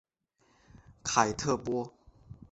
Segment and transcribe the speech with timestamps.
[1.03, 1.93] 凯特波。